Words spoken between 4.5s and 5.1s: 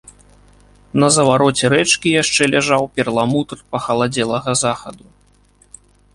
захаду.